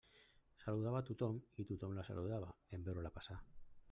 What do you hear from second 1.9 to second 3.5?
la saludava en veure-la passar.